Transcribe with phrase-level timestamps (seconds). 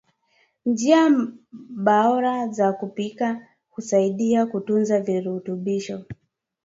[0.65, 1.11] njia
[1.69, 6.05] baora za kupika hunasaidia kutunza virutubisho